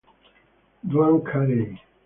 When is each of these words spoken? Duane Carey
Duane 0.89 1.21
Carey 1.21 1.77